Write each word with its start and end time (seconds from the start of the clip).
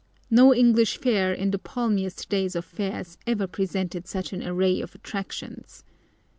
No 0.31 0.51
English 0.51 0.97
fair 0.97 1.31
in 1.31 1.51
the 1.51 1.59
palmiest 1.59 2.27
days 2.27 2.55
of 2.55 2.65
fairs 2.65 3.19
ever 3.27 3.45
presented 3.45 4.07
such 4.07 4.33
an 4.33 4.41
array 4.41 4.81
of 4.81 4.95
attractions. 4.95 5.83